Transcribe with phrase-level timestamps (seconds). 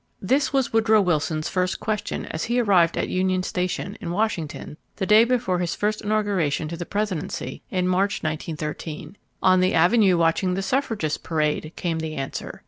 [0.19, 4.77] This was Woodrow Wilson's first question as he arrived at the Union Station in Washington
[4.95, 9.15] the day before his first inauguration to the Presidency in March, 1913.
[9.43, 12.59] "On the Avenue watching the suffragists parade," came the answer.